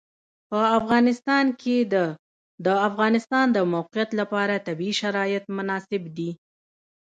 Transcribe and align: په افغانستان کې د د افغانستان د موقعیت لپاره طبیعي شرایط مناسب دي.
په 0.49 0.59
افغانستان 0.79 1.45
کې 1.61 1.77
د 1.93 1.95
د 2.65 2.67
افغانستان 2.89 3.45
د 3.53 3.57
موقعیت 3.73 4.09
لپاره 4.19 4.63
طبیعي 4.67 4.93
شرایط 5.01 5.43
مناسب 5.57 6.01
دي. 6.17 6.31